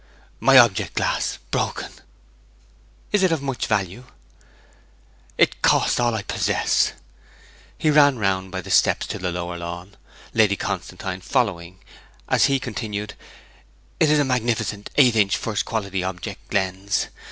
'My 0.39 0.57
object 0.57 0.95
glass 0.95 1.37
broken!' 1.51 1.91
'Is 3.11 3.21
it 3.21 3.31
of 3.31 3.43
much 3.43 3.67
value?' 3.67 4.05
'It 5.37 5.61
cost 5.61 5.99
all 5.99 6.15
I 6.15 6.23
possess!' 6.23 6.93
He 7.77 7.91
ran 7.91 8.17
round 8.17 8.49
by 8.51 8.61
the 8.61 8.71
steps 8.71 9.05
to 9.05 9.19
the 9.19 9.31
lower 9.31 9.57
lawn, 9.59 9.95
Lady 10.33 10.55
Constantine 10.55 11.21
following, 11.21 11.83
as 12.27 12.45
he 12.45 12.59
continued, 12.59 13.13
'It 13.99 14.09
is 14.09 14.17
a 14.17 14.23
magnificent 14.25 14.89
eight 14.95 15.15
inch 15.15 15.37
first 15.37 15.65
quality 15.65 16.03
object 16.03 16.51
lens! 16.51 17.09